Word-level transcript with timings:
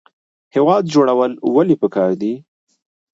هیواد 0.53 0.83
جوړول 0.93 1.31
ولې 1.55 1.75
پکار 1.81 2.09
دي؟ 2.21 2.33